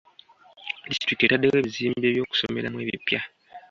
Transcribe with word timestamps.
Disitulikiti 0.89 1.23
etaddewo 1.25 1.55
ebizimbe 1.57 2.07
by'okusomeramu 2.13 2.77
ebipya. 2.85 3.19